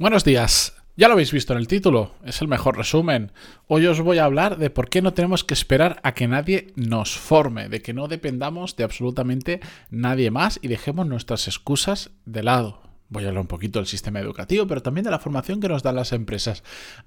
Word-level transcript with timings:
Buenos 0.00 0.24
días. 0.24 0.72
Ya 0.96 1.08
lo 1.08 1.12
habéis 1.12 1.30
visto 1.30 1.52
en 1.52 1.58
el 1.58 1.68
título, 1.68 2.14
es 2.24 2.40
el 2.40 2.48
mejor 2.48 2.78
resumen. 2.78 3.32
Hoy 3.66 3.84
os 3.84 4.00
voy 4.00 4.16
a 4.16 4.24
hablar 4.24 4.56
de 4.56 4.70
por 4.70 4.88
qué 4.88 5.02
no 5.02 5.12
tenemos 5.12 5.44
que 5.44 5.52
esperar 5.52 6.00
a 6.02 6.14
que 6.14 6.26
nadie 6.26 6.68
nos 6.74 7.18
forme, 7.18 7.68
de 7.68 7.82
que 7.82 7.92
no 7.92 8.08
dependamos 8.08 8.76
de 8.76 8.84
absolutamente 8.84 9.60
nadie 9.90 10.30
más 10.30 10.58
y 10.62 10.68
dejemos 10.68 11.06
nuestras 11.06 11.48
excusas 11.48 12.12
de 12.24 12.42
lado. 12.42 12.80
Voy 13.10 13.24
a 13.24 13.28
hablar 13.28 13.42
un 13.42 13.46
poquito 13.46 13.78
del 13.78 13.86
sistema 13.86 14.20
educativo, 14.20 14.66
pero 14.66 14.80
también 14.80 15.04
de 15.04 15.10
la 15.10 15.18
formación 15.18 15.60
que 15.60 15.68
nos 15.68 15.82
dan 15.82 15.96
las 15.96 16.12
empresas. 16.12 16.62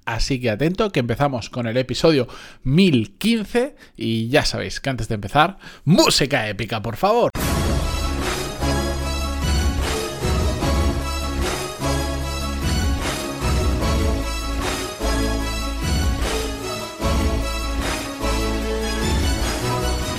Así 0.05 0.39
que 0.39 0.51
atento 0.51 0.91
que 0.91 0.99
empezamos 0.99 1.49
con 1.49 1.65
el 1.65 1.77
episodio 1.77 2.27
1015 2.61 3.75
y 3.97 4.27
ya 4.27 4.45
sabéis 4.45 4.79
que 4.79 4.91
antes 4.91 5.07
de 5.07 5.15
empezar, 5.15 5.57
música 5.83 6.47
épica, 6.47 6.79
por 6.83 6.97
favor. 6.97 7.31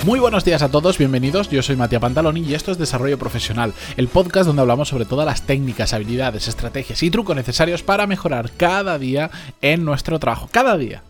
Muy 0.04 0.20
buenos 0.20 0.44
días 0.44 0.60
a 0.60 0.70
todos, 0.70 0.98
bienvenidos. 0.98 1.48
Yo 1.48 1.62
soy 1.62 1.76
Matías 1.76 2.02
Pantaloni 2.02 2.42
y 2.42 2.52
esto 2.52 2.70
es 2.70 2.76
Desarrollo 2.76 3.18
Profesional, 3.18 3.72
el 3.96 4.08
podcast 4.08 4.46
donde 4.46 4.60
hablamos 4.60 4.88
sobre 4.88 5.06
todas 5.06 5.24
las 5.24 5.46
técnicas, 5.46 5.94
habilidades, 5.94 6.46
estrategias 6.46 7.02
y 7.02 7.10
trucos 7.10 7.34
necesarios 7.34 7.82
para 7.82 8.06
mejorar 8.06 8.50
cada 8.54 8.98
día 8.98 9.30
en 9.62 9.86
nuestro 9.86 10.18
trabajo. 10.18 10.50
Cada 10.52 10.76
día. 10.76 11.02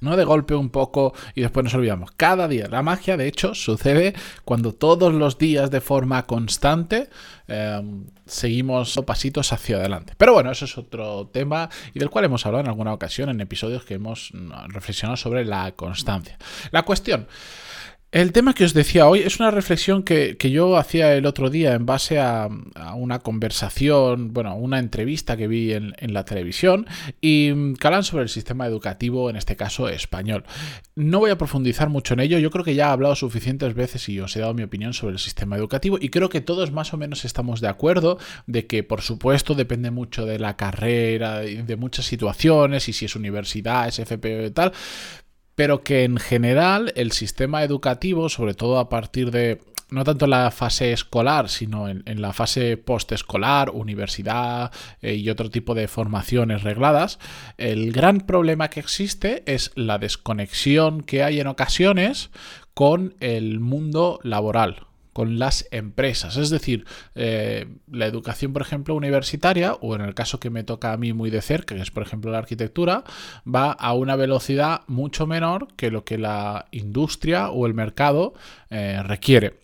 No 0.00 0.16
de 0.16 0.24
golpe 0.24 0.56
un 0.56 0.70
poco 0.70 1.14
y 1.36 1.42
después 1.42 1.62
nos 1.62 1.74
olvidamos. 1.74 2.10
Cada 2.16 2.48
día. 2.48 2.66
La 2.68 2.82
magia, 2.82 3.16
de 3.16 3.28
hecho, 3.28 3.54
sucede 3.54 4.14
cuando 4.44 4.72
todos 4.72 5.14
los 5.14 5.38
días 5.38 5.70
de 5.70 5.80
forma 5.80 6.26
constante 6.26 7.08
em, 7.46 8.06
seguimos 8.26 8.98
pasitos 9.06 9.52
hacia 9.52 9.76
adelante. 9.76 10.14
Pero 10.16 10.32
bueno, 10.32 10.50
eso 10.50 10.64
es 10.64 10.76
otro 10.76 11.28
tema 11.28 11.70
y 11.94 12.00
del 12.00 12.10
cual 12.10 12.24
hemos 12.24 12.44
hablado 12.46 12.64
en 12.64 12.68
alguna 12.68 12.94
ocasión 12.94 13.28
en 13.28 13.40
episodios 13.40 13.84
que 13.84 13.94
hemos 13.94 14.30
mm, 14.32 14.70
reflexionado 14.70 15.16
sobre 15.16 15.44
la 15.44 15.70
constancia. 15.70 16.36
La 16.72 16.82
cuestión. 16.82 17.28
El 18.12 18.32
tema 18.32 18.54
que 18.54 18.64
os 18.64 18.74
decía 18.74 19.06
hoy 19.06 19.20
es 19.20 19.38
una 19.38 19.52
reflexión 19.52 20.02
que, 20.02 20.36
yo 20.50 20.76
hacía 20.76 21.14
el 21.14 21.26
otro 21.26 21.48
día 21.48 21.74
en 21.74 21.86
base 21.86 22.18
a, 22.18 22.48
una 22.96 23.20
conversación, 23.20 24.32
bueno, 24.32 24.56
una 24.56 24.80
entrevista 24.80 25.36
que 25.36 25.46
vi 25.46 25.72
en, 25.72 25.94
la 26.12 26.24
televisión 26.24 26.86
y 27.20 27.52
mm, 27.54 27.74
calan 27.74 28.02
sobre 28.02 28.24
el 28.24 28.28
sistema 28.28 28.66
educativo, 28.66 29.30
en 29.30 29.36
este 29.36 29.54
caso 29.54 29.88
español. 29.88 30.42
No 30.96 31.20
voy 31.20 31.30
a 31.30 31.38
profundizar 31.38 31.88
mucho 31.88 32.14
en 32.14 32.20
ello, 32.20 32.38
yo 32.40 32.50
creo 32.50 32.64
que 32.64 32.74
ya 32.74 32.88
he 32.88 32.90
hablado 32.90 33.14
suficientes 33.14 33.74
veces 33.74 34.08
y 34.08 34.18
os 34.18 34.34
he 34.34 34.40
dado 34.40 34.54
mi 34.54 34.64
opinión 34.64 34.92
sobre 34.92 35.12
el 35.12 35.20
sistema 35.20 35.56
educativo 35.56 35.96
y 36.00 36.08
creo 36.08 36.30
que 36.30 36.40
todos 36.40 36.72
más 36.72 36.92
o 36.92 36.96
menos 36.96 37.24
estamos 37.24 37.60
de 37.60 37.68
acuerdo 37.68 38.18
de 38.48 38.66
que 38.66 38.82
por 38.82 39.02
supuesto 39.02 39.54
depende 39.54 39.92
mucho 39.92 40.26
de 40.26 40.40
la 40.40 40.56
carrera, 40.56 41.38
de 41.38 41.76
muchas 41.76 42.06
situaciones 42.06 42.88
y 42.88 42.92
si 42.92 43.04
es 43.04 43.14
universidad, 43.14 43.86
es 43.86 44.00
FP 44.00 44.46
y 44.46 44.50
tal, 44.50 44.72
pero 45.60 45.82
que 45.82 46.04
en 46.04 46.16
general 46.16 46.90
el 46.96 47.12
sistema 47.12 47.62
educativo, 47.62 48.30
sobre 48.30 48.54
todo 48.54 48.78
a 48.78 48.88
partir 48.88 49.30
de 49.30 49.60
no 49.90 50.04
tanto 50.04 50.24
en 50.24 50.30
la 50.30 50.50
fase 50.50 50.94
escolar, 50.94 51.50
sino 51.50 51.86
en, 51.86 52.22
la 52.22 52.32
fase 52.32 52.78
postescolar, 52.78 53.68
universidad 53.68 54.72
eh, 55.02 55.16
y 55.16 55.28
otro 55.28 55.50
tipo 55.50 55.74
de 55.74 55.86
formaciones 55.86 56.62
regladas, 56.62 57.18
el 57.58 57.92
gran 57.92 58.22
problema 58.22 58.70
que 58.70 58.80
existe 58.80 59.42
es 59.44 59.70
la 59.74 59.98
desconexión 59.98 61.02
que 61.02 61.24
hay 61.24 61.40
en 61.40 61.46
ocasiones 61.46 62.30
con 62.72 63.14
el 63.20 63.60
mundo 63.60 64.18
laboral 64.22 64.86
con 65.20 65.38
las 65.38 65.68
empresas. 65.70 66.38
Es 66.38 66.48
decir, 66.48 66.86
eh, 67.14 67.66
la 67.92 68.06
educación, 68.06 68.54
por 68.54 68.62
ejemplo, 68.62 68.94
universitaria, 68.94 69.74
o 69.74 69.94
en 69.94 70.00
el 70.00 70.14
caso 70.14 70.40
que 70.40 70.48
me 70.48 70.64
toca 70.64 70.94
a 70.94 70.96
mí 70.96 71.12
muy 71.12 71.28
de 71.28 71.42
cerca, 71.42 71.74
que 71.74 71.82
es, 71.82 71.90
por 71.90 72.02
ejemplo, 72.02 72.30
la 72.30 72.38
arquitectura, 72.38 73.04
va 73.46 73.70
a 73.70 73.92
una 73.92 74.16
velocidad 74.16 74.80
mucho 74.86 75.26
menor 75.26 75.68
que 75.76 75.90
lo 75.90 76.06
que 76.06 76.16
la 76.16 76.68
industria 76.70 77.50
o 77.50 77.66
el 77.66 77.74
mercado 77.74 78.32
eh, 78.70 79.02
requiere. 79.02 79.60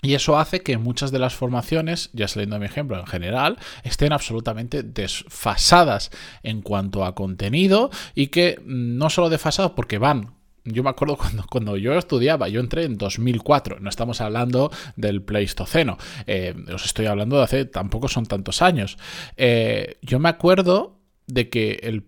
Y 0.00 0.14
eso 0.14 0.38
hace 0.38 0.62
que 0.62 0.78
muchas 0.78 1.10
de 1.10 1.18
las 1.18 1.34
formaciones, 1.34 2.08
ya 2.14 2.26
saliendo 2.26 2.56
de 2.56 2.60
mi 2.60 2.66
ejemplo 2.66 2.98
en 2.98 3.06
general, 3.06 3.58
estén 3.82 4.14
absolutamente 4.14 4.82
desfasadas 4.82 6.10
en 6.42 6.62
cuanto 6.62 7.04
a 7.04 7.14
contenido 7.14 7.90
y 8.14 8.28
que 8.28 8.58
mm, 8.64 8.96
no 8.96 9.10
solo 9.10 9.28
desfasadas 9.28 9.72
porque 9.72 9.98
van 9.98 10.37
yo 10.72 10.82
me 10.82 10.90
acuerdo 10.90 11.16
cuando, 11.18 11.44
cuando 11.48 11.76
yo 11.76 11.94
estudiaba, 11.94 12.48
yo 12.48 12.60
entré 12.60 12.84
en 12.84 12.96
2004, 12.96 13.80
no 13.80 13.88
estamos 13.88 14.20
hablando 14.20 14.70
del 14.96 15.22
Pleistoceno, 15.22 15.98
eh, 16.26 16.54
os 16.72 16.84
estoy 16.84 17.06
hablando 17.06 17.38
de 17.38 17.44
hace, 17.44 17.64
tampoco 17.64 18.08
son 18.08 18.26
tantos 18.26 18.62
años. 18.62 18.98
Eh, 19.36 19.98
yo 20.02 20.18
me 20.18 20.28
acuerdo 20.28 20.98
de 21.26 21.48
que 21.50 21.80
el 21.82 22.04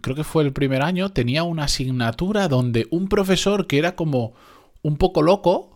creo 0.00 0.16
que 0.16 0.24
fue 0.24 0.44
el 0.44 0.52
primer 0.52 0.82
año, 0.82 1.10
tenía 1.10 1.42
una 1.42 1.64
asignatura 1.64 2.48
donde 2.48 2.86
un 2.90 3.08
profesor 3.08 3.66
que 3.66 3.78
era 3.78 3.96
como 3.96 4.34
un 4.82 4.96
poco 4.96 5.22
loco, 5.22 5.72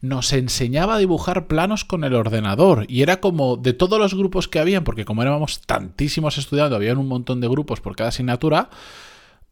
nos 0.00 0.32
enseñaba 0.32 0.96
a 0.96 0.98
dibujar 0.98 1.46
planos 1.46 1.84
con 1.84 2.02
el 2.02 2.14
ordenador 2.14 2.86
y 2.88 3.02
era 3.02 3.20
como 3.20 3.56
de 3.56 3.72
todos 3.72 3.98
los 4.00 4.14
grupos 4.14 4.48
que 4.48 4.58
habían, 4.58 4.84
porque 4.84 5.04
como 5.04 5.22
éramos 5.22 5.60
tantísimos 5.60 6.38
estudiando, 6.38 6.76
había 6.76 6.92
un 6.94 7.06
montón 7.06 7.40
de 7.40 7.48
grupos 7.48 7.80
por 7.80 7.94
cada 7.94 8.08
asignatura, 8.08 8.68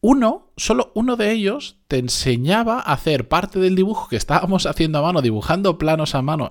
uno, 0.01 0.51
solo 0.57 0.91
uno 0.95 1.15
de 1.15 1.31
ellos 1.31 1.77
te 1.87 1.99
enseñaba 1.99 2.79
a 2.79 2.93
hacer 2.93 3.27
parte 3.27 3.59
del 3.59 3.75
dibujo 3.75 4.09
que 4.09 4.15
estábamos 4.15 4.65
haciendo 4.65 4.97
a 4.97 5.03
mano, 5.03 5.21
dibujando 5.21 5.77
planos 5.77 6.15
a 6.15 6.23
mano 6.23 6.49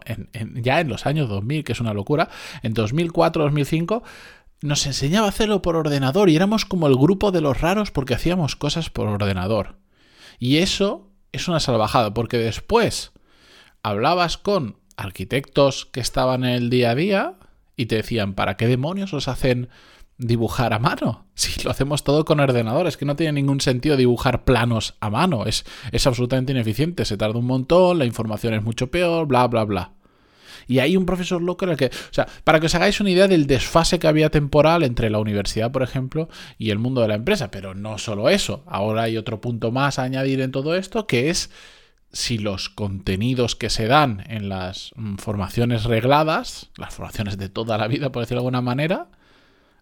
ya 0.54 0.80
en 0.80 0.88
los 0.88 1.04
años 1.04 1.28
2000, 1.28 1.64
que 1.64 1.72
es 1.72 1.80
una 1.80 1.92
locura, 1.92 2.28
en 2.62 2.74
2004, 2.74 3.42
2005, 3.42 4.04
nos 4.62 4.86
enseñaba 4.86 5.26
a 5.26 5.30
hacerlo 5.30 5.62
por 5.62 5.74
ordenador 5.74 6.30
y 6.30 6.36
éramos 6.36 6.64
como 6.64 6.86
el 6.86 6.94
grupo 6.94 7.32
de 7.32 7.40
los 7.40 7.60
raros 7.60 7.90
porque 7.90 8.14
hacíamos 8.14 8.54
cosas 8.54 8.88
por 8.88 9.08
ordenador. 9.08 9.76
Y 10.38 10.58
eso 10.58 11.08
es 11.32 11.48
una 11.48 11.60
salvajada, 11.60 12.14
porque 12.14 12.38
después 12.38 13.12
hablabas 13.82 14.38
con 14.38 14.76
arquitectos 14.96 15.86
que 15.86 16.00
estaban 16.00 16.44
en 16.44 16.50
el 16.50 16.70
día 16.70 16.90
a 16.90 16.94
día 16.94 17.34
y 17.76 17.86
te 17.86 17.96
decían, 17.96 18.34
¿para 18.34 18.56
qué 18.56 18.68
demonios 18.68 19.12
os 19.12 19.26
hacen 19.26 19.70
dibujar 20.20 20.72
a 20.72 20.78
mano. 20.78 21.26
Si 21.34 21.62
lo 21.62 21.70
hacemos 21.70 22.04
todo 22.04 22.24
con 22.26 22.38
ordenadores, 22.38 22.96
que 22.98 23.06
no 23.06 23.16
tiene 23.16 23.32
ningún 23.32 23.60
sentido 23.60 23.96
dibujar 23.96 24.44
planos 24.44 24.94
a 25.00 25.08
mano. 25.08 25.46
Es, 25.46 25.64
es 25.90 26.06
absolutamente 26.06 26.52
ineficiente, 26.52 27.06
se 27.06 27.16
tarda 27.16 27.38
un 27.38 27.46
montón, 27.46 27.98
la 27.98 28.04
información 28.04 28.52
es 28.54 28.62
mucho 28.62 28.90
peor, 28.90 29.26
bla, 29.26 29.46
bla, 29.46 29.64
bla. 29.64 29.92
Y 30.68 30.78
hay 30.78 30.96
un 30.96 31.06
profesor 31.06 31.40
loco 31.40 31.64
en 31.64 31.72
el 31.72 31.76
que, 31.78 31.86
o 31.86 32.12
sea, 32.12 32.28
para 32.44 32.60
que 32.60 32.66
os 32.66 32.74
hagáis 32.74 33.00
una 33.00 33.10
idea 33.10 33.26
del 33.26 33.46
desfase 33.46 33.98
que 33.98 34.06
había 34.06 34.30
temporal 34.30 34.82
entre 34.82 35.10
la 35.10 35.18
universidad, 35.18 35.72
por 35.72 35.82
ejemplo, 35.82 36.28
y 36.58 36.70
el 36.70 36.78
mundo 36.78 37.00
de 37.00 37.08
la 37.08 37.14
empresa. 37.14 37.50
Pero 37.50 37.74
no 37.74 37.96
solo 37.96 38.28
eso, 38.28 38.62
ahora 38.66 39.04
hay 39.04 39.16
otro 39.16 39.40
punto 39.40 39.72
más 39.72 39.98
a 39.98 40.02
añadir 40.02 40.40
en 40.42 40.52
todo 40.52 40.76
esto, 40.76 41.06
que 41.06 41.30
es 41.30 41.50
si 42.12 42.38
los 42.38 42.68
contenidos 42.68 43.56
que 43.56 43.70
se 43.70 43.86
dan 43.86 44.24
en 44.28 44.48
las 44.48 44.92
mm, 44.96 45.16
formaciones 45.16 45.84
regladas, 45.84 46.70
las 46.76 46.94
formaciones 46.94 47.38
de 47.38 47.48
toda 47.48 47.78
la 47.78 47.88
vida, 47.88 48.12
por 48.12 48.22
decirlo 48.22 48.42
de 48.42 48.46
alguna 48.48 48.60
manera, 48.60 49.08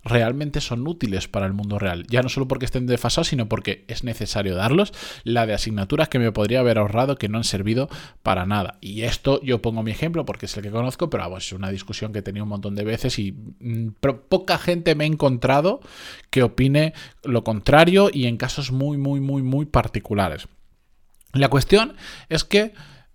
realmente 0.09 0.61
son 0.61 0.87
útiles 0.87 1.29
para 1.29 1.47
el 1.47 1.53
mundo 1.53 1.79
real. 1.79 2.07
Ya 2.09 2.23
no 2.23 2.29
solo 2.29 2.49
porque 2.49 2.65
estén 2.65 2.87
desfasados, 2.87 3.29
sino 3.29 3.49
porque 3.49 3.85
es 3.89 4.05
necesario 4.05 4.55
darlos. 4.55 4.93
La 5.25 5.47
de 5.47 5.55
asignaturas 5.55 6.09
que 6.09 6.19
me 6.19 6.33
podría 6.33 6.61
haber 6.61 6.79
ahorrado 6.79 7.17
que 7.17 7.29
no 7.29 7.39
han 7.39 7.45
servido 7.45 7.89
para 8.23 8.47
nada. 8.47 8.79
Y 8.81 9.03
esto 9.03 9.41
yo 9.43 9.63
pongo 9.63 9.83
mi 9.83 9.91
ejemplo 9.91 10.25
porque 10.25 10.47
es 10.47 10.57
el 10.57 10.63
que 10.63 10.71
conozco, 10.71 11.11
pero 11.11 11.37
es 11.37 11.53
una 11.53 11.71
discusión 11.71 12.13
que 12.13 12.21
he 12.21 12.23
tenido 12.23 12.45
un 12.45 12.51
montón 12.51 12.75
de 12.75 12.85
veces 12.85 13.19
y 13.19 13.33
mm, 13.33 13.89
poca 14.29 14.59
gente 14.59 14.95
me 14.95 15.05
he 15.05 15.07
encontrado 15.07 15.81
que 16.31 16.43
opine 16.43 16.95
lo 17.23 17.45
contrario 17.45 18.11
y 18.13 18.27
en 18.27 18.37
casos 18.37 18.73
muy, 18.73 18.97
muy, 18.97 19.21
muy, 19.21 19.43
muy 19.43 19.67
particulares. 19.67 20.49
La 21.33 21.49
cuestión 21.49 21.95
es 22.29 22.45
que 22.45 22.73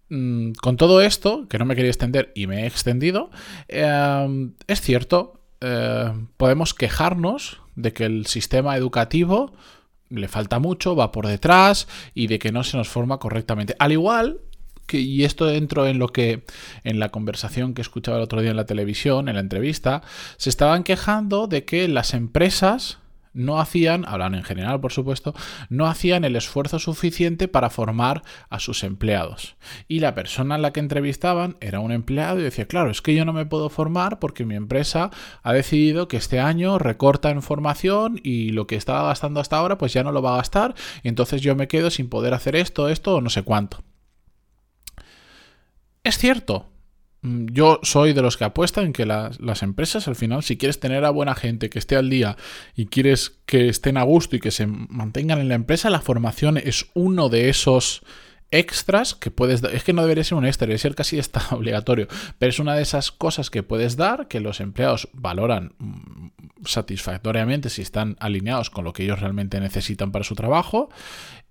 mm, 0.09 0.51
con 0.61 0.77
todo 0.77 1.01
esto, 1.01 1.47
que 1.47 1.57
no 1.57 1.65
me 1.65 1.75
quería 1.75 1.89
extender 1.89 2.31
y 2.35 2.47
me 2.47 2.63
he 2.63 2.67
extendido, 2.67 3.31
eh, 3.67 4.51
es 4.67 4.81
cierto, 4.81 5.42
eh, 5.65 6.11
podemos 6.35 6.73
quejarnos 6.73 7.61
de 7.75 7.93
que 7.93 8.03
el 8.03 8.25
sistema 8.25 8.75
educativo 8.75 9.53
le 10.09 10.27
falta 10.27 10.59
mucho, 10.59 10.95
va 10.95 11.13
por 11.13 11.25
detrás 11.25 11.87
y 12.13 12.27
de 12.27 12.37
que 12.37 12.51
no 12.51 12.63
se 12.63 12.75
nos 12.75 12.89
forma 12.89 13.17
correctamente. 13.17 13.75
Al 13.79 13.93
igual 13.93 14.41
que, 14.85 14.99
y 14.99 15.23
esto 15.23 15.49
entro 15.49 15.87
en 15.87 15.99
lo 15.99 16.09
que 16.09 16.43
en 16.83 16.99
la 16.99 17.09
conversación 17.09 17.73
que 17.73 17.81
escuchaba 17.81 18.17
el 18.17 18.23
otro 18.23 18.41
día 18.41 18.51
en 18.51 18.57
la 18.57 18.65
televisión, 18.65 19.29
en 19.29 19.35
la 19.35 19.41
entrevista, 19.41 20.03
se 20.35 20.49
estaban 20.49 20.83
quejando 20.83 21.47
de 21.47 21.63
que 21.63 21.87
las 21.87 22.13
empresas 22.13 22.99
no 23.33 23.59
hacían, 23.59 24.05
hablan 24.07 24.35
en 24.35 24.43
general 24.43 24.79
por 24.79 24.91
supuesto, 24.91 25.33
no 25.69 25.87
hacían 25.87 26.23
el 26.23 26.35
esfuerzo 26.35 26.79
suficiente 26.79 27.47
para 27.47 27.69
formar 27.69 28.21
a 28.49 28.59
sus 28.59 28.83
empleados. 28.83 29.55
Y 29.87 29.99
la 29.99 30.15
persona 30.15 30.55
a 30.55 30.57
la 30.57 30.71
que 30.71 30.79
entrevistaban 30.79 31.57
era 31.59 31.79
un 31.79 31.91
empleado 31.91 32.39
y 32.39 32.43
decía, 32.43 32.67
claro, 32.67 32.91
es 32.91 33.01
que 33.01 33.15
yo 33.15 33.25
no 33.25 33.33
me 33.33 33.45
puedo 33.45 33.69
formar 33.69 34.19
porque 34.19 34.45
mi 34.45 34.55
empresa 34.55 35.11
ha 35.41 35.53
decidido 35.53 36.07
que 36.07 36.17
este 36.17 36.39
año 36.39 36.77
recorta 36.79 37.29
en 37.29 37.41
formación 37.41 38.19
y 38.23 38.49
lo 38.49 38.67
que 38.67 38.75
estaba 38.75 39.07
gastando 39.07 39.39
hasta 39.39 39.57
ahora 39.57 39.77
pues 39.77 39.93
ya 39.93 40.03
no 40.03 40.11
lo 40.11 40.21
va 40.21 40.33
a 40.33 40.37
gastar 40.37 40.75
y 41.03 41.09
entonces 41.09 41.41
yo 41.41 41.55
me 41.55 41.67
quedo 41.67 41.89
sin 41.89 42.09
poder 42.09 42.33
hacer 42.33 42.55
esto, 42.55 42.89
esto 42.89 43.15
o 43.15 43.21
no 43.21 43.29
sé 43.29 43.43
cuánto. 43.43 43.83
Es 46.03 46.17
cierto, 46.17 46.72
yo 47.23 47.79
soy 47.83 48.13
de 48.13 48.21
los 48.21 48.37
que 48.37 48.43
apuestan 48.43 48.93
que 48.93 49.05
las, 49.05 49.39
las, 49.39 49.63
empresas, 49.63 50.07
al 50.07 50.15
final, 50.15 50.43
si 50.43 50.57
quieres 50.57 50.79
tener 50.79 51.05
a 51.05 51.09
buena 51.09 51.35
gente 51.35 51.69
que 51.69 51.79
esté 51.79 51.95
al 51.95 52.09
día 52.09 52.35
y 52.75 52.87
quieres 52.87 53.37
que 53.45 53.69
estén 53.69 53.97
a 53.97 54.03
gusto 54.03 54.35
y 54.35 54.39
que 54.39 54.51
se 54.51 54.67
mantengan 54.67 55.39
en 55.39 55.47
la 55.47 55.55
empresa, 55.55 55.89
la 55.89 56.01
formación 56.01 56.57
es 56.57 56.87
uno 56.93 57.29
de 57.29 57.49
esos 57.49 58.03
extras 58.53 59.15
que 59.15 59.31
puedes 59.31 59.61
dar. 59.61 59.73
Es 59.73 59.83
que 59.83 59.93
no 59.93 60.03
debería 60.03 60.23
ser 60.23 60.37
un 60.37 60.45
extra, 60.45 60.65
debería 60.65 60.81
ser 60.81 60.95
casi 60.95 61.17
está 61.17 61.41
obligatorio. 61.51 62.07
Pero 62.37 62.49
es 62.49 62.59
una 62.59 62.75
de 62.75 62.83
esas 62.83 63.11
cosas 63.11 63.49
que 63.49 63.63
puedes 63.63 63.97
dar 63.97 64.27
que 64.27 64.39
los 64.39 64.59
empleados 64.59 65.09
valoran 65.13 65.73
mm, 65.79 66.22
satisfactoriamente 66.65 67.69
si 67.69 67.81
están 67.81 68.15
alineados 68.19 68.69
con 68.69 68.83
lo 68.83 68.93
que 68.93 69.03
ellos 69.03 69.19
realmente 69.19 69.59
necesitan 69.59 70.11
para 70.11 70.23
su 70.23 70.35
trabajo. 70.35 70.89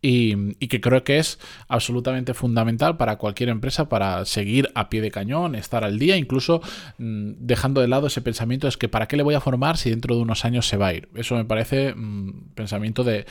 Y, 0.05 0.57
que 0.67 0.81
creo 0.81 1.05
que 1.05 1.19
es 1.19 1.39
absolutamente 1.69 2.35
fundamental 2.35 2.97
para 2.97 3.19
cualquier 3.19 3.51
empresa 3.51 3.89
para 3.89 4.25
seguir 4.25 4.69
a 4.75 4.89
pie 4.89 5.01
de 5.01 5.13
cañón, 5.13 5.55
estar 5.55 5.85
al 5.85 5.97
día, 6.01 6.17
incluso 6.17 6.61
mm, 6.99 7.35
dejando 7.39 7.81
de 7.81 7.87
lado 7.87 8.09
ese 8.09 8.21
pensamiento 8.21 8.67
es 8.67 8.77
que 8.77 8.89
para 8.89 9.07
qué 9.07 9.17
le 9.17 9.23
voy 9.23 9.37
a 9.37 9.41
formar 9.41 9.77
si 9.77 9.91
dentro 9.91 10.17
de 10.17 10.23
unos 10.23 10.45
años 10.45 10.67
se 10.67 10.77
va 10.77 10.89
a 10.89 10.95
ir. 10.95 11.09
Eso 11.15 11.37
me 11.37 11.45
parece 11.45 11.95
mm, 11.95 12.55
pensamiento 12.57 13.05
de, 13.05 13.27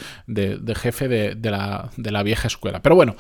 jefe 0.76 1.10
de 1.10 1.52
la 1.52 2.24
vieja 2.24 2.48
escuela. 2.48 2.82
Pero 2.82 2.96
bueno. 2.96 3.18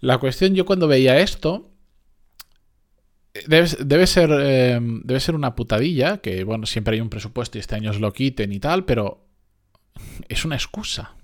La 0.00 0.18
cuestión, 0.18 0.54
yo 0.54 0.66
cuando 0.66 0.88
veía 0.88 1.18
esto, 1.20 1.70
Debe, 3.46 4.06
ser, 4.06 4.30
eh, 4.32 4.78
debe 4.80 5.20
ser 5.20 5.34
una 5.34 5.54
putadilla, 5.54 6.18
que 6.18 6.44
bueno, 6.44 6.66
siempre 6.66 6.94
hay 6.94 7.00
un 7.00 7.10
presupuesto 7.10 7.58
y 7.58 7.60
este 7.60 7.74
año 7.74 7.90
os 7.90 8.00
lo 8.00 8.12
quiten 8.12 8.52
y 8.52 8.60
tal, 8.60 8.84
pero 8.84 9.26
es 10.28 10.44
una 10.44 10.56
excusa. 10.56 11.16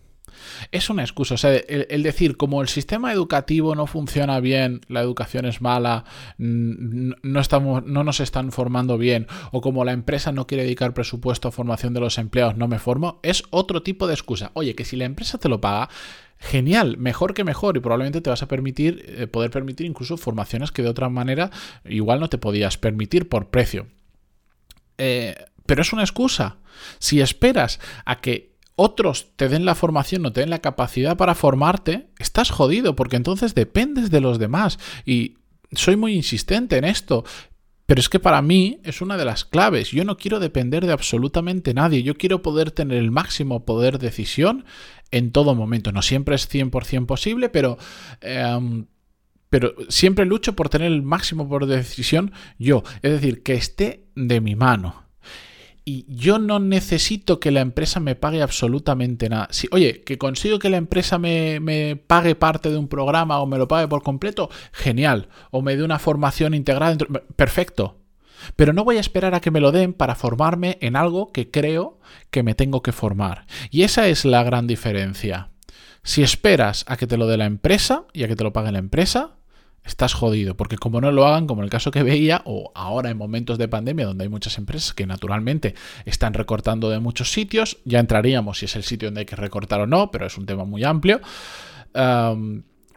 Es 0.70 0.90
una 0.90 1.02
excusa. 1.02 1.34
O 1.34 1.38
sea, 1.38 1.54
el, 1.54 2.02
decir, 2.02 2.36
como 2.36 2.62
el 2.62 2.68
sistema 2.68 3.12
educativo 3.12 3.74
no 3.74 3.86
funciona 3.86 4.40
bien, 4.40 4.80
la 4.88 5.00
educación 5.00 5.44
es 5.44 5.60
mala, 5.60 6.04
no, 6.38 7.40
estamos, 7.40 7.84
no 7.84 8.04
nos 8.04 8.20
están 8.20 8.52
formando 8.52 8.98
bien, 8.98 9.26
o 9.50 9.60
como 9.60 9.84
la 9.84 9.92
empresa 9.92 10.32
no 10.32 10.46
quiere 10.46 10.64
dedicar 10.64 10.94
presupuesto 10.94 11.48
a 11.48 11.52
formación 11.52 11.94
de 11.94 12.00
los 12.00 12.18
empleados, 12.18 12.56
no 12.56 12.68
me 12.68 12.78
formo, 12.78 13.20
es 13.22 13.44
otro 13.50 13.82
tipo 13.82 14.06
de 14.06 14.14
excusa. 14.14 14.50
Oye, 14.54 14.74
que 14.74 14.84
si 14.84 14.96
la 14.96 15.04
empresa 15.04 15.38
te 15.38 15.48
lo 15.48 15.60
paga, 15.60 15.88
genial, 16.38 16.96
mejor 16.98 17.34
que 17.34 17.44
mejor 17.44 17.76
y 17.76 17.80
probablemente 17.80 18.20
te 18.20 18.30
vas 18.30 18.42
a 18.42 18.48
permitir, 18.48 19.04
eh, 19.06 19.26
poder 19.26 19.50
permitir 19.50 19.86
incluso 19.86 20.16
formaciones 20.16 20.72
que 20.72 20.82
de 20.82 20.88
otra 20.88 21.08
manera 21.08 21.50
igual 21.84 22.20
no 22.20 22.28
te 22.28 22.38
podías 22.38 22.78
permitir 22.78 23.28
por 23.28 23.50
precio. 23.50 23.86
Eh, 24.98 25.36
pero 25.66 25.82
es 25.82 25.92
una 25.92 26.02
excusa. 26.02 26.58
Si 26.98 27.20
esperas 27.20 27.80
a 28.04 28.20
que 28.20 28.51
otros 28.76 29.32
te 29.36 29.48
den 29.48 29.64
la 29.64 29.74
formación 29.74 30.24
o 30.26 30.32
te 30.32 30.40
den 30.40 30.50
la 30.50 30.60
capacidad 30.60 31.16
para 31.16 31.34
formarte, 31.34 32.08
estás 32.18 32.50
jodido 32.50 32.96
porque 32.96 33.16
entonces 33.16 33.54
dependes 33.54 34.10
de 34.10 34.20
los 34.20 34.38
demás. 34.38 34.78
Y 35.04 35.36
soy 35.72 35.96
muy 35.96 36.14
insistente 36.14 36.76
en 36.76 36.84
esto. 36.84 37.24
Pero 37.86 38.00
es 38.00 38.08
que 38.08 38.20
para 38.20 38.40
mí 38.40 38.80
es 38.84 39.02
una 39.02 39.16
de 39.16 39.24
las 39.24 39.44
claves. 39.44 39.90
Yo 39.90 40.04
no 40.04 40.16
quiero 40.16 40.40
depender 40.40 40.86
de 40.86 40.92
absolutamente 40.92 41.74
nadie. 41.74 42.02
Yo 42.02 42.16
quiero 42.16 42.40
poder 42.40 42.70
tener 42.70 42.96
el 42.98 43.10
máximo 43.10 43.64
poder 43.64 43.98
de 43.98 44.06
decisión 44.06 44.64
en 45.10 45.30
todo 45.30 45.54
momento. 45.54 45.92
No 45.92 46.00
siempre 46.00 46.34
es 46.34 46.48
100% 46.48 47.06
posible, 47.06 47.48
pero, 47.50 47.76
em, 48.20 48.86
pero 49.50 49.74
siempre 49.88 50.24
lucho 50.24 50.54
por 50.54 50.68
tener 50.68 50.90
el 50.90 51.02
máximo 51.02 51.48
poder 51.48 51.66
de 51.68 51.76
decisión 51.76 52.32
yo. 52.58 52.82
Es 53.02 53.12
decir, 53.12 53.42
que 53.42 53.54
esté 53.54 54.06
de 54.14 54.40
mi 54.40 54.56
mano. 54.56 55.04
Y 55.84 56.06
yo 56.08 56.38
no 56.38 56.60
necesito 56.60 57.40
que 57.40 57.50
la 57.50 57.60
empresa 57.60 57.98
me 57.98 58.14
pague 58.14 58.40
absolutamente 58.40 59.28
nada. 59.28 59.48
Si, 59.50 59.68
oye, 59.72 60.02
que 60.02 60.16
consigo 60.16 60.58
que 60.58 60.70
la 60.70 60.76
empresa 60.76 61.18
me, 61.18 61.58
me, 61.58 61.96
pague 61.96 62.36
parte 62.36 62.70
de 62.70 62.76
un 62.76 62.86
programa 62.86 63.40
o 63.40 63.46
me 63.46 63.58
lo 63.58 63.66
pague 63.66 63.88
por 63.88 64.02
completo, 64.02 64.48
genial. 64.72 65.28
O 65.50 65.60
me 65.60 65.76
dé 65.76 65.82
una 65.82 65.98
formación 65.98 66.54
integrada. 66.54 66.96
Perfecto. 67.34 67.98
Pero 68.56 68.72
no 68.72 68.84
voy 68.84 68.96
a 68.96 69.00
esperar 69.00 69.34
a 69.34 69.40
que 69.40 69.50
me 69.50 69.60
lo 69.60 69.72
den 69.72 69.92
para 69.92 70.14
formarme 70.14 70.78
en 70.80 70.96
algo 70.96 71.32
que 71.32 71.50
creo 71.50 71.98
que 72.30 72.42
me 72.42 72.54
tengo 72.54 72.82
que 72.82 72.92
formar. 72.92 73.46
Y 73.70 73.82
esa 73.82 74.08
es 74.08 74.24
la 74.24 74.42
gran 74.42 74.66
diferencia. 74.66 75.50
Si 76.04 76.22
esperas 76.22 76.84
a 76.88 76.96
que 76.96 77.06
te 77.06 77.16
lo 77.16 77.26
dé 77.26 77.36
la 77.36 77.46
empresa 77.46 78.06
y 78.12 78.24
a 78.24 78.28
que 78.28 78.36
te 78.36 78.44
lo 78.44 78.52
pague 78.52 78.72
la 78.72 78.78
empresa, 78.78 79.36
estás 79.84 80.14
jodido, 80.14 80.56
porque 80.56 80.78
como 80.78 81.00
no 81.00 81.10
lo 81.10 81.26
hagan, 81.26 81.46
como 81.46 81.62
el 81.62 81.70
caso 81.70 81.90
que 81.90 82.02
veía, 82.02 82.42
o 82.44 82.72
ahora 82.74 83.10
en 83.10 83.18
momentos 83.18 83.58
de 83.58 83.68
pandemia 83.68 84.06
donde 84.06 84.24
hay 84.24 84.30
muchas 84.30 84.58
empresas 84.58 84.94
que 84.94 85.06
naturalmente 85.06 85.74
están 86.04 86.34
recortando 86.34 86.90
de 86.90 87.00
muchos 87.00 87.32
sitios, 87.32 87.78
ya 87.84 87.98
entraríamos 88.00 88.58
si 88.58 88.66
es 88.66 88.76
el 88.76 88.84
sitio 88.84 89.08
donde 89.08 89.20
hay 89.20 89.26
que 89.26 89.36
recortar 89.36 89.80
o 89.80 89.86
no, 89.86 90.10
pero 90.10 90.26
es 90.26 90.38
un 90.38 90.46
tema 90.46 90.64
muy 90.64 90.84
amplio 90.84 91.20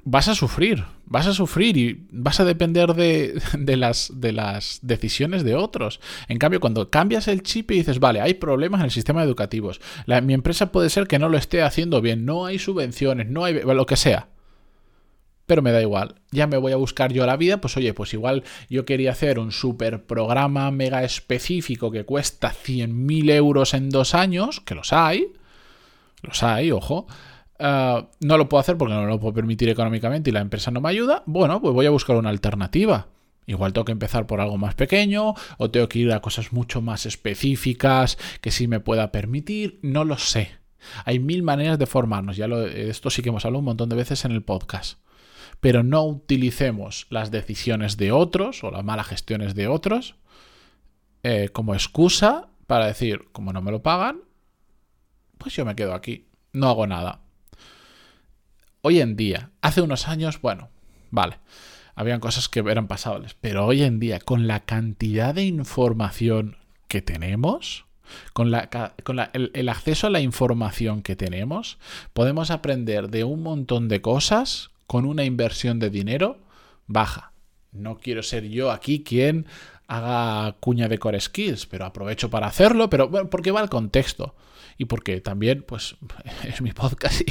vas 0.05 0.27
a 0.27 0.35
sufrir, 0.35 0.85
vas 1.05 1.25
a 1.25 1.33
sufrir 1.33 1.75
y 1.77 2.07
vas 2.11 2.39
a 2.39 2.45
depender 2.45 2.93
de, 2.93 3.41
las, 3.75 4.11
de, 4.15 4.31
las, 4.31 4.79
decisiones 4.83 5.43
de 5.43 5.55
otros. 5.55 5.99
En 6.29 6.37
cambio, 6.37 6.59
cuando 6.59 6.89
cambias 6.89 7.27
el 7.27 7.41
chip 7.41 7.71
y 7.71 7.77
dices, 7.77 7.99
vale, 7.99 8.21
hay 8.21 8.35
problemas 8.35 8.79
en 8.79 8.85
el 8.85 8.91
sistema 8.91 9.23
educativo, 9.23 9.71
mi 10.23 10.33
empresa 10.33 10.71
puede 10.71 10.89
ser 10.89 11.07
que 11.07 11.19
no 11.19 11.27
lo 11.27 11.37
esté 11.37 11.63
haciendo 11.63 12.01
bien, 12.01 12.23
no 12.23 12.45
hay 12.45 12.59
subvenciones, 12.59 13.27
no 13.27 13.43
hay 13.43 13.61
lo 13.61 13.85
que 13.85 13.97
sea. 13.97 14.29
Pero 15.45 15.61
me 15.61 15.71
da 15.71 15.81
igual, 15.81 16.15
ya 16.31 16.47
me 16.47 16.57
voy 16.57 16.71
a 16.71 16.77
buscar 16.77 17.13
yo 17.13 17.25
la 17.25 17.37
vida, 17.37 17.61
pues 17.61 17.77
oye, 17.77 17.93
pues 17.93 18.13
igual 18.13 18.43
yo 18.69 18.83
quería 18.85 19.11
hacer 19.11 19.37
un 19.37 19.51
super 19.51 20.03
programa 20.05 20.71
mega 20.71 21.03
específico 21.03 21.91
que 21.91 22.03
cuesta 22.03 22.51
100.000 22.51 23.31
euros 23.31 23.73
en 23.73 23.89
dos 23.89 24.15
años, 24.15 24.59
que 24.61 24.73
los 24.73 24.91
hay, 24.91 25.27
los 26.23 26.41
hay, 26.41 26.71
ojo, 26.71 27.05
Ah, 27.59 28.09
no 28.19 28.37
lo 28.37 28.49
puedo 28.49 28.59
hacer 28.59 28.77
porque 28.77 28.93
no 28.93 29.05
lo 29.05 29.19
puedo 29.19 29.33
permitir 29.33 29.69
económicamente 29.69 30.29
y 30.29 30.33
la 30.33 30.41
empresa 30.41 30.71
no 30.71 30.81
me 30.81 30.89
ayuda, 30.89 31.23
bueno, 31.25 31.61
pues 31.61 31.73
voy 31.73 31.85
a 31.85 31.91
buscar 31.91 32.17
una 32.17 32.29
alternativa. 32.29 33.07
Igual 33.47 33.73
tengo 33.73 33.85
que 33.85 33.91
empezar 33.91 34.25
por 34.25 34.41
algo 34.41 34.57
más 34.57 34.75
pequeño 34.75 35.35
o 35.57 35.71
tengo 35.71 35.87
que 35.87 35.99
ir 35.99 36.11
a 36.11 36.21
cosas 36.21 36.51
mucho 36.51 36.81
más 36.81 37.05
específicas 37.05 38.17
que 38.41 38.51
sí 38.51 38.67
me 38.67 38.79
pueda 38.79 39.11
permitir, 39.11 39.79
no 39.83 40.03
lo 40.03 40.17
sé. 40.17 40.51
Hay 41.05 41.19
mil 41.19 41.43
maneras 41.43 41.79
de 41.79 41.85
formarnos, 41.85 42.37
ya 42.37 42.47
lo, 42.47 42.65
esto 42.65 43.09
sí 43.09 43.21
que 43.21 43.29
hemos 43.29 43.45
hablado 43.45 43.59
un 43.59 43.65
montón 43.65 43.89
de 43.89 43.95
veces 43.95 44.25
en 44.25 44.31
el 44.31 44.43
podcast. 44.43 44.99
Pero 45.65 45.81
no 45.81 46.03
utilicemos 46.03 47.07
las 47.09 47.31
decisiones 47.31 47.97
de 47.97 48.11
otros 48.11 48.63
o 48.63 48.69
las 48.69 48.83
malas 48.83 49.07
gestiones 49.07 49.55
de 49.55 49.67
otros 49.67 50.13
eh, 51.23 51.49
como 51.51 51.73
excusa 51.73 52.49
para 52.67 52.85
decir, 52.85 53.25
como 53.31 53.51
no 53.51 53.63
me 53.63 53.71
lo 53.71 53.81
pagan, 53.81 54.19
pues 55.39 55.55
yo 55.55 55.65
me 55.65 55.75
quedo 55.75 55.95
aquí, 55.95 56.27
no 56.53 56.69
hago 56.69 56.85
nada 56.85 57.25
hoy 58.85 59.01
en 59.01 59.15
día, 59.15 59.49
hace 59.63 59.81
unos 59.81 60.07
años, 60.07 60.39
bueno, 60.39 60.69
vale, 61.09 61.39
habían 61.95 62.19
cosas 62.19 62.47
que 62.49 62.59
eran 62.59 62.87
pasables, 62.87 63.33
pero 63.33 63.65
hoy 63.65 63.81
en 63.81 63.99
día, 63.99 64.19
con 64.19 64.45
la 64.45 64.59
cantidad 64.59 65.33
de 65.33 65.43
información 65.43 66.57
que 66.87 67.01
tenemos, 67.01 67.87
con, 68.33 68.51
la, 68.51 68.69
con 69.03 69.19
el, 69.33 69.69
acceso 69.69 70.05
a 70.05 70.11
la 70.11 70.19
información 70.19 71.01
que 71.01 71.15
tenemos, 71.15 71.79
podemos 72.13 72.51
aprender 72.51 73.09
de 73.09 73.23
un 73.23 73.41
montón 73.41 73.87
de 73.87 74.01
cosas 74.01 74.69
con 74.87 75.05
una 75.05 75.23
inversión 75.23 75.79
de 75.79 75.89
dinero 75.89 76.39
baja. 76.87 77.33
No 77.71 77.97
quiero 77.97 78.23
ser 78.23 78.47
yo 78.49 78.71
aquí 78.71 79.03
quien 79.03 79.47
haga 79.87 80.55
cuña 80.59 80.87
de 80.87 80.97
core 80.97 81.19
skills, 81.19 81.65
pero 81.65 81.85
aprovecho 81.85 82.29
para 82.29 82.47
hacerlo, 82.47 82.89
pero 82.89 83.09
bueno, 83.09 83.29
porque 83.29 83.51
va 83.51 83.61
el 83.61 83.69
contexto 83.69 84.35
y 84.77 84.85
porque 84.85 85.21
también, 85.21 85.63
pues, 85.63 85.95
es 86.43 86.61
mi 86.61 86.71
podcast 86.71 87.21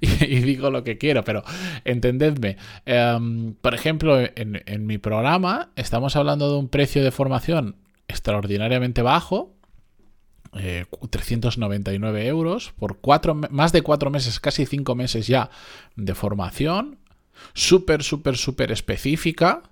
y, 0.00 0.06
digo 0.26 0.70
lo 0.70 0.84
que 0.84 0.98
quiero, 0.98 1.24
pero 1.24 1.42
entendedme. 1.84 2.56
Em, 2.86 3.54
por 3.54 3.74
ejemplo, 3.74 4.18
en, 4.18 4.86
mi 4.86 4.98
programa 4.98 5.70
estamos 5.76 6.16
hablando 6.16 6.50
de 6.50 6.58
un 6.58 6.68
precio 6.68 7.02
de 7.02 7.10
formación 7.10 7.76
extraordinariamente 8.08 9.02
bajo, 9.02 9.52
399 11.10 12.22
eh, 12.22 12.28
euros 12.28 12.72
por 12.78 12.98
cuatro, 13.00 13.34
más 13.34 13.72
de 13.72 13.82
cuatro 13.82 14.10
meses, 14.10 14.38
casi 14.38 14.66
cinco 14.66 14.94
meses 14.94 15.26
ya 15.26 15.50
de 15.96 16.14
formación, 16.14 16.98
súper, 17.52 18.02
súper, 18.02 18.36
súper 18.36 18.72
específica 18.72 19.62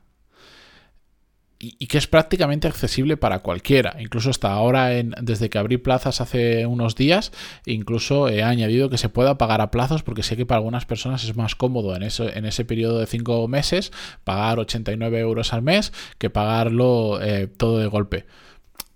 y, 1.62 1.86
que 1.86 1.98
es 1.98 2.08
prácticamente 2.08 2.66
accesible 2.66 3.16
para 3.16 3.38
cualquiera. 3.38 3.96
Incluso 4.00 4.30
hasta 4.30 4.52
ahora, 4.52 4.94
en, 4.94 5.14
desde 5.20 5.48
que 5.48 5.58
abrí 5.58 5.76
plazas 5.76 6.20
hace 6.20 6.66
unos 6.66 6.96
días, 6.96 7.30
incluso 7.66 8.28
he 8.28 8.42
añadido 8.42 8.90
que 8.90 8.98
se 8.98 9.08
pueda 9.08 9.38
pagar 9.38 9.60
a 9.60 9.70
plazos 9.70 10.02
porque 10.02 10.24
sé 10.24 10.36
que 10.36 10.44
para 10.44 10.58
algunas 10.58 10.86
personas 10.86 11.22
es 11.22 11.36
más 11.36 11.54
cómodo 11.54 11.94
en, 11.94 12.02
eso, 12.02 12.28
en 12.28 12.46
ese 12.46 12.64
periodo 12.64 12.98
de 12.98 13.06
cinco 13.06 13.46
meses 13.46 13.92
pagar 14.24 14.58
89 14.58 15.20
euros 15.20 15.52
al 15.52 15.62
mes 15.62 15.92
que 16.18 16.30
pagarlo 16.30 17.22
eh, 17.22 17.46
todo 17.46 17.78
de 17.78 17.86
golpe. 17.86 18.26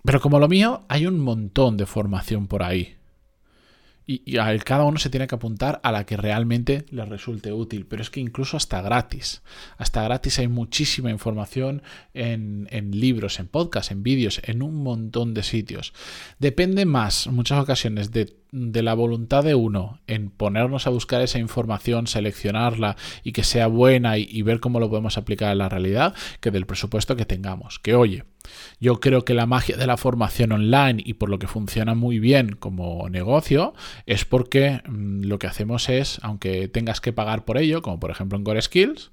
Pero 0.03 0.19
como 0.19 0.39
lo 0.39 0.49
mío, 0.49 0.83
hay 0.89 1.05
un 1.05 1.19
montón 1.19 1.77
de 1.77 1.85
formación 1.85 2.47
por 2.47 2.63
ahí 2.63 2.97
y, 4.09 4.37
cada 4.63 4.85
uno 4.85 4.97
se 4.99 5.09
tiene 5.09 5.27
que 5.27 5.35
apuntar 5.35 5.81
a 5.83 5.91
la 5.91 6.05
que 6.05 6.15
realmente 6.15 6.85
le 6.91 7.03
resulte 7.03 7.51
útil. 7.51 7.85
Pero 7.85 8.01
es 8.01 8.09
que 8.09 8.21
incluso 8.21 8.55
hasta 8.55 8.81
gratis. 8.81 9.41
Hasta 9.77 10.01
gratis 10.01 10.39
hay 10.39 10.47
muchísima 10.47 11.11
información 11.11 11.83
en, 12.13 12.69
en 12.71 12.97
libros, 12.97 13.39
en 13.39 13.47
podcasts, 13.47 13.91
en 13.91 14.03
vídeos, 14.03 14.39
en 14.45 14.63
un 14.63 14.81
montón 14.81 15.33
de 15.33 15.43
sitios. 15.43 15.93
Depende 16.39 16.85
más, 16.85 17.27
en 17.27 17.35
muchas 17.35 17.59
ocasiones, 17.59 18.11
de 18.11 18.36
de 18.51 18.81
la 18.81 18.93
voluntad 18.93 19.43
de 19.43 19.55
uno 19.55 19.99
en 20.07 20.29
ponernos 20.29 20.87
a 20.87 20.89
buscar 20.89 21.21
esa 21.21 21.39
información, 21.39 22.07
seleccionarla 22.07 22.95
y 23.23 23.31
que 23.31 23.43
sea 23.43 23.67
buena 23.67 24.17
y, 24.17 24.41
ver 24.41 24.59
cómo 24.59 24.79
lo 24.79 24.89
podemos 24.89 25.17
aplicar 25.17 25.51
en 25.51 25.57
la 25.57 25.69
realidad, 25.69 26.15
que 26.39 26.51
del 26.51 26.65
presupuesto 26.65 27.15
que 27.15 27.25
tengamos. 27.25 27.79
Que 27.79 27.95
oye, 27.95 28.23
yo 28.79 28.99
creo 28.99 29.25
que 29.25 29.33
la 29.33 29.45
magia 29.45 29.77
de 29.77 29.87
la 29.87 29.97
formación 29.97 30.51
online 30.51 31.01
y 31.05 31.15
por 31.15 31.29
lo 31.29 31.39
que 31.39 31.47
funciona 31.47 31.95
muy 31.95 32.19
bien 32.19 32.55
como 32.55 33.09
negocio 33.09 33.73
es 34.05 34.25
porque 34.25 34.81
mm, 34.87 35.23
lo 35.23 35.39
que 35.39 35.47
hacemos 35.47 35.89
es, 35.89 36.19
aunque 36.21 36.67
tengas 36.67 37.01
que 37.01 37.13
pagar 37.13 37.45
por 37.45 37.57
ello, 37.57 37.81
como 37.81 37.99
por 37.99 38.11
ejemplo 38.11 38.37
en 38.37 38.43
Core 38.43 38.61
Skills, 38.61 39.11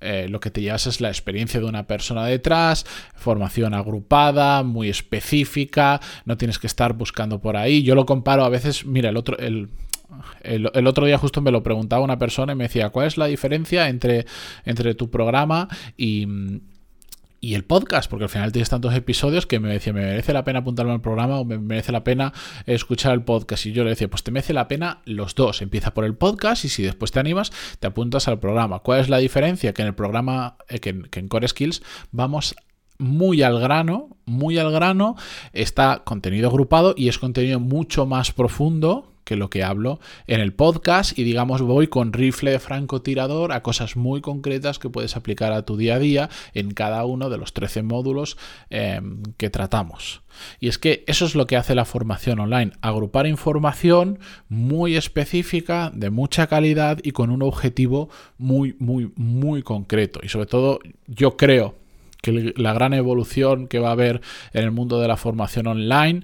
eh, 0.00 0.26
lo 0.28 0.40
que 0.40 0.50
te 0.50 0.60
llevas 0.60 0.86
es 0.86 1.00
la 1.00 1.08
experiencia 1.08 1.60
de 1.60 1.66
una 1.66 1.86
persona 1.86 2.24
detrás, 2.24 2.86
formación 3.14 3.74
agrupada, 3.74 4.62
muy 4.62 4.88
específica, 4.88 6.00
no 6.24 6.36
tienes 6.36 6.58
que 6.58 6.66
estar 6.66 6.92
buscando 6.92 7.40
por 7.40 7.56
ahí. 7.56 7.82
Yo 7.82 7.94
lo 7.94 8.06
comparo 8.06 8.44
a 8.44 8.48
veces, 8.48 8.84
mira, 8.86 9.10
el 9.10 9.16
otro, 9.16 9.36
el, 9.38 9.68
el, 10.42 10.86
otro 10.86 11.06
día 11.06 11.18
justo 11.18 11.40
me 11.40 11.50
lo 11.50 11.62
preguntaba 11.62 12.02
una 12.02 12.18
persona 12.18 12.52
y 12.52 12.56
me 12.56 12.64
decía, 12.64 12.90
¿cuál 12.90 13.06
es 13.06 13.16
la 13.16 13.26
diferencia 13.26 13.88
entre, 13.88 14.26
entre 14.64 14.94
tu 14.94 15.10
programa 15.10 15.68
y 15.96 16.26
y 17.40 17.54
el 17.54 17.64
podcast, 17.64 18.10
porque 18.10 18.24
al 18.24 18.30
final 18.30 18.52
tienes 18.52 18.68
tantos 18.68 18.94
episodios 18.94 19.46
que 19.46 19.60
me 19.60 19.72
decía, 19.72 19.92
me 19.92 20.00
merece 20.00 20.32
la 20.32 20.44
pena 20.44 20.60
apuntarme 20.60 20.92
al 20.92 21.00
programa 21.00 21.38
o 21.38 21.44
me 21.44 21.58
merece 21.58 21.92
la 21.92 22.04
pena 22.04 22.32
escuchar 22.66 23.12
el 23.12 23.22
podcast. 23.22 23.66
Y 23.66 23.72
yo 23.72 23.84
le 23.84 23.90
decía, 23.90 24.08
pues 24.08 24.22
te 24.22 24.30
merece 24.30 24.52
la 24.52 24.68
pena 24.68 25.02
los 25.04 25.34
dos. 25.34 25.62
Empieza 25.62 25.94
por 25.94 26.04
el 26.04 26.14
podcast 26.14 26.64
y 26.64 26.68
si 26.68 26.82
después 26.82 27.12
te 27.12 27.20
animas, 27.20 27.52
te 27.78 27.86
apuntas 27.86 28.28
al 28.28 28.40
programa. 28.40 28.80
¿Cuál 28.80 29.00
es 29.00 29.08
la 29.08 29.18
diferencia? 29.18 29.72
Que 29.72 29.82
en 29.82 29.88
el 29.88 29.94
programa, 29.94 30.56
eh, 30.68 30.80
que, 30.80 31.02
que 31.10 31.20
en 31.20 31.28
Core 31.28 31.48
Skills, 31.48 31.82
vamos 32.10 32.56
muy 32.98 33.42
al 33.42 33.60
grano, 33.60 34.16
muy 34.24 34.58
al 34.58 34.72
grano, 34.72 35.14
está 35.52 36.02
contenido 36.04 36.48
agrupado 36.48 36.94
y 36.96 37.08
es 37.08 37.18
contenido 37.18 37.60
mucho 37.60 38.06
más 38.06 38.32
profundo 38.32 39.12
que 39.28 39.36
lo 39.36 39.50
que 39.50 39.62
hablo 39.62 40.00
en 40.26 40.40
el 40.40 40.54
podcast 40.54 41.18
y 41.18 41.22
digamos 41.22 41.60
voy 41.60 41.88
con 41.88 42.14
rifle 42.14 42.58
francotirador 42.58 43.52
a 43.52 43.62
cosas 43.62 43.94
muy 43.94 44.22
concretas 44.22 44.78
que 44.78 44.88
puedes 44.88 45.16
aplicar 45.16 45.52
a 45.52 45.66
tu 45.66 45.76
día 45.76 45.96
a 45.96 45.98
día 45.98 46.30
en 46.54 46.70
cada 46.70 47.04
uno 47.04 47.28
de 47.28 47.36
los 47.36 47.52
13 47.52 47.82
módulos 47.82 48.38
em, 48.70 49.22
que 49.36 49.50
tratamos. 49.50 50.22
Y 50.60 50.68
es 50.68 50.78
que 50.78 51.04
eso 51.06 51.26
es 51.26 51.34
lo 51.34 51.46
que 51.46 51.58
hace 51.58 51.74
la 51.74 51.84
formación 51.84 52.40
online, 52.40 52.72
agrupar 52.80 53.26
información 53.26 54.18
muy 54.48 54.96
específica, 54.96 55.92
de 55.94 56.08
mucha 56.08 56.46
calidad 56.46 56.98
y 57.02 57.10
con 57.10 57.28
un 57.28 57.42
objetivo 57.42 58.08
muy, 58.38 58.76
muy, 58.78 59.12
muy 59.16 59.62
concreto. 59.62 60.20
Y 60.22 60.30
sobre 60.30 60.46
todo 60.46 60.80
yo 61.06 61.36
creo 61.36 61.74
que 62.22 62.54
la 62.56 62.72
gran 62.72 62.94
evolución 62.94 63.68
que 63.68 63.78
va 63.78 63.90
a 63.90 63.92
haber 63.92 64.22
en 64.54 64.64
el 64.64 64.70
mundo 64.70 65.00
de 65.00 65.08
la 65.08 65.18
formación 65.18 65.66
online 65.66 66.22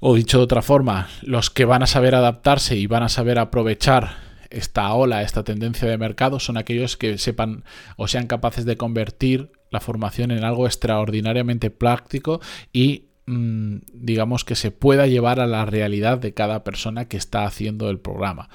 o 0.00 0.14
dicho 0.14 0.38
de 0.38 0.44
otra 0.44 0.62
forma, 0.62 1.08
los 1.22 1.50
que 1.50 1.64
van 1.64 1.82
a 1.82 1.86
saber 1.86 2.14
adaptarse 2.14 2.76
y 2.76 2.86
van 2.86 3.02
a 3.02 3.08
saber 3.08 3.38
aprovechar 3.38 4.16
esta 4.50 4.92
ola, 4.92 5.22
esta 5.22 5.42
tendencia 5.42 5.88
de 5.88 5.98
mercado, 5.98 6.38
son 6.38 6.56
aquellos 6.56 6.96
que 6.96 7.18
sepan 7.18 7.64
o 7.96 8.08
sean 8.08 8.26
capaces 8.26 8.64
de 8.64 8.76
convertir 8.76 9.50
la 9.70 9.80
formación 9.80 10.30
en 10.30 10.44
algo 10.44 10.66
extraordinariamente 10.66 11.70
práctico 11.70 12.40
y 12.72 13.06
mm, 13.26 13.78
digamos 13.92 14.44
que 14.44 14.54
se 14.54 14.70
pueda 14.70 15.06
llevar 15.06 15.40
a 15.40 15.46
la 15.46 15.64
realidad 15.64 16.18
de 16.18 16.34
cada 16.34 16.62
persona 16.62 17.06
que 17.06 17.16
está 17.16 17.44
haciendo 17.44 17.90
el 17.90 17.98
programa 17.98 18.48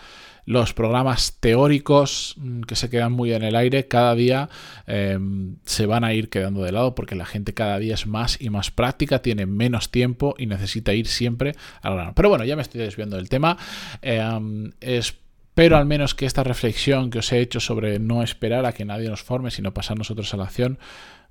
los 0.50 0.74
programas 0.74 1.38
teóricos 1.40 2.34
mm, 2.38 2.62
que 2.62 2.76
se 2.76 2.90
quedan 2.90 3.12
muy 3.12 3.34
en 3.34 3.44
el 3.44 3.56
aire 3.56 3.88
cada 3.88 4.16
día 4.16 4.50
em, 4.88 5.58
se 5.64 5.86
van 5.86 6.04
a 6.04 6.12
ir 6.16 6.30
quedando 6.30 6.64
de 6.64 6.72
lado 6.72 6.96
porque 6.96 7.14
la 7.14 7.28
gente 7.28 7.54
cada 7.54 7.78
día 7.78 7.94
es 7.94 8.08
más 8.08 8.42
y 8.42 8.50
más 8.50 8.72
práctica, 8.72 9.22
tiene 9.22 9.46
menos 9.46 9.92
tiempo 9.92 10.34
y 10.40 10.48
necesita 10.48 10.92
ir 10.96 11.06
siempre 11.06 11.54
al 11.84 11.94
grano. 11.94 12.14
Pero 12.16 12.30
bueno, 12.30 12.46
ya 12.46 12.56
me 12.56 12.64
estoy 12.64 12.82
desviando 12.82 13.18
del 13.18 13.30
tema. 13.30 13.58
Em, 14.02 14.72
espero 14.80 15.78
al 15.78 15.86
menos 15.86 16.16
que 16.16 16.26
esta 16.26 16.44
reflexión 16.44 17.12
que 17.12 17.20
os 17.20 17.32
he 17.32 17.42
hecho 17.42 17.60
sobre 17.60 18.00
no 18.00 18.24
esperar 18.24 18.66
a 18.66 18.72
que 18.72 18.86
nadie 18.86 19.08
nos 19.08 19.22
forme, 19.22 19.52
sino 19.52 19.72
pasar 19.76 20.00
nosotros 20.00 20.34
a 20.34 20.38
la 20.38 20.46
acción, 20.46 20.80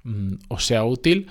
mm, 0.05 0.35
os 0.47 0.65
sea 0.65 0.85
útil. 0.85 1.27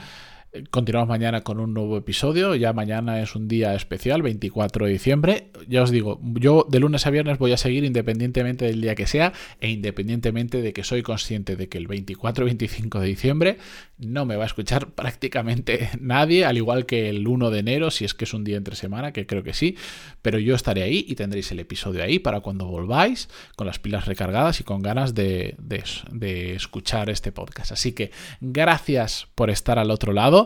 Continuamos 0.71 1.09
mañana 1.09 1.41
con 1.41 1.59
un 1.59 1.73
nuevo 1.73 1.97
episodio. 1.97 2.55
Ya 2.55 2.71
mañana 2.71 3.21
es 3.21 3.35
un 3.35 3.49
día 3.49 3.75
especial, 3.75 4.21
24 4.21 4.85
de 4.85 4.91
diciembre. 4.93 5.51
Ya 5.67 5.83
os 5.83 5.91
digo, 5.91 6.21
yo 6.23 6.65
de 6.69 6.79
lunes 6.79 7.05
a 7.05 7.09
viernes 7.09 7.37
voy 7.37 7.51
a 7.51 7.57
seguir 7.57 7.83
independientemente 7.83 8.63
del 8.63 8.79
día 8.79 8.95
que 8.95 9.07
sea 9.07 9.33
e 9.59 9.69
independientemente 9.69 10.61
de 10.61 10.71
que 10.71 10.85
soy 10.85 11.03
consciente 11.03 11.57
de 11.57 11.67
que 11.67 11.77
el 11.77 11.87
24 11.87 12.45
y 12.45 12.47
25 12.47 12.99
de 13.01 13.07
diciembre 13.07 13.57
no 13.97 14.25
me 14.25 14.37
va 14.37 14.43
a 14.43 14.47
escuchar 14.47 14.87
prácticamente 14.95 15.89
nadie, 15.99 16.45
al 16.45 16.55
igual 16.55 16.85
que 16.85 17.09
el 17.09 17.27
1 17.27 17.51
de 17.51 17.59
enero, 17.59 17.91
si 17.91 18.05
es 18.05 18.13
que 18.13 18.23
es 18.23 18.33
un 18.33 18.45
día 18.45 18.55
entre 18.55 18.77
semana, 18.77 19.11
que 19.11 19.27
creo 19.27 19.43
que 19.43 19.53
sí. 19.53 19.75
Pero 20.21 20.39
yo 20.39 20.55
estaré 20.55 20.83
ahí 20.83 21.05
y 21.09 21.15
tendréis 21.15 21.51
el 21.51 21.59
episodio 21.59 22.03
ahí 22.03 22.19
para 22.19 22.39
cuando 22.39 22.67
volváis 22.67 23.27
con 23.57 23.67
las 23.67 23.79
pilas 23.79 24.05
recargadas 24.05 24.61
y 24.61 24.63
con 24.63 24.81
ganas 24.81 25.13
de, 25.13 25.55
de 25.59 26.55
escuchar 26.55 27.09
este 27.09 27.33
podcast. 27.33 27.73
Así 27.73 27.91
que 27.91 28.11
gracias 28.39 29.27
por 29.35 29.49
estar 29.49 29.77
al 29.77 29.91
otro 29.91 30.13
lado. 30.13 30.36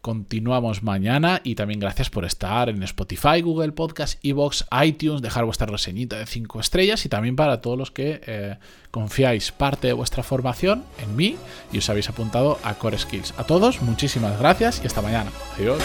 Continuamos 0.00 0.82
mañana 0.82 1.40
y 1.42 1.54
también 1.56 1.80
gracias 1.80 2.08
por 2.08 2.24
estar 2.24 2.68
en 2.68 2.82
Spotify, 2.84 3.40
Google 3.42 3.72
Podcast, 3.72 4.24
Evox, 4.24 4.64
iTunes, 4.84 5.22
dejar 5.22 5.44
vuestra 5.44 5.66
reseñita 5.66 6.18
de 6.18 6.26
5 6.26 6.60
estrellas 6.60 7.04
y 7.04 7.08
también 7.08 7.36
para 7.36 7.60
todos 7.60 7.76
los 7.76 7.90
que 7.90 8.20
eh, 8.26 8.58
confiáis 8.90 9.50
parte 9.50 9.88
de 9.88 9.92
vuestra 9.92 10.22
formación 10.22 10.84
en 11.02 11.16
mí 11.16 11.36
y 11.72 11.78
os 11.78 11.90
habéis 11.90 12.08
apuntado 12.08 12.58
a 12.62 12.74
Core 12.74 12.98
Skills. 12.98 13.34
A 13.38 13.44
todos, 13.44 13.82
muchísimas 13.82 14.38
gracias 14.38 14.80
y 14.82 14.86
hasta 14.86 15.02
mañana. 15.02 15.32
Adiós. 15.56 15.82